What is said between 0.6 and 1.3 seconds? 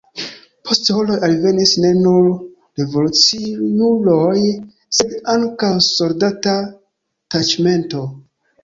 Post horoj